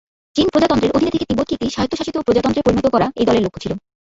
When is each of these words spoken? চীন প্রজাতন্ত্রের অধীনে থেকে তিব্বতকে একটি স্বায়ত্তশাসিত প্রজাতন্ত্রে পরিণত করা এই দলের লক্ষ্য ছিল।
চীন 0.35 0.47
প্রজাতন্ত্রের 0.49 0.93
অধীনে 0.93 1.13
থেকে 1.13 1.27
তিব্বতকে 1.29 1.55
একটি 1.55 1.67
স্বায়ত্তশাসিত 1.69 2.15
প্রজাতন্ত্রে 2.17 2.65
পরিণত 2.65 2.85
করা 2.89 3.07
এই 3.19 3.25
দলের 3.27 3.43
লক্ষ্য 3.43 3.61
ছিল। 3.63 3.71